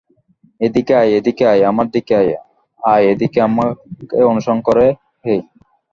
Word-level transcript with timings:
এইদিকে 0.61 0.93
আয় 0.95 1.09
এইদিকে 1.15 1.43
আয় 1.51 1.61
আমার 1.71 1.87
দিকে 1.95 2.13
আয় 2.21 2.31
আয় 2.81 3.03
এইদিকে 3.11 3.39
আমাক 3.47 3.75
অনুসরন 4.29 4.59
কর 4.61 4.77
হেই! 5.25 5.39